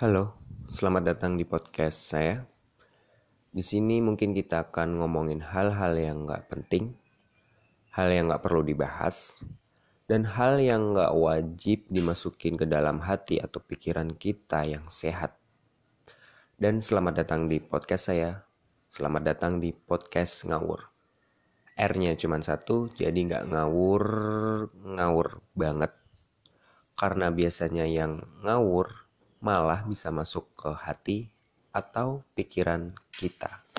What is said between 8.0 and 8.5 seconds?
yang nggak